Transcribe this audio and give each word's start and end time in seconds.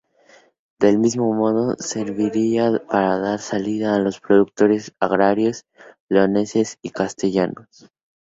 Del 0.79 0.97
mismo 0.97 1.31
modo, 1.31 1.75
serviría 1.77 2.71
para 2.89 3.19
dar 3.19 3.37
salida 3.37 3.93
a 3.93 3.99
los 3.99 4.19
productos 4.19 4.93
agrarios 4.99 5.63
leoneses 6.09 6.79
y 6.81 6.89
castellanos. 6.89 7.91